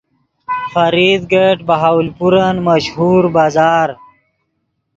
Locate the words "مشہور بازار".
2.67-3.89